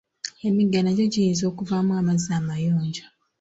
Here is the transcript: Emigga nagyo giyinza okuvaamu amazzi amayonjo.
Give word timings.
Emigga 0.47 0.79
nagyo 0.83 1.05
giyinza 1.13 1.43
okuvaamu 1.51 1.91
amazzi 1.99 2.29
amayonjo. 2.39 3.05